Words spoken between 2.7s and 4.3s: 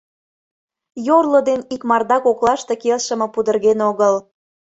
келшыме пудырген огыл.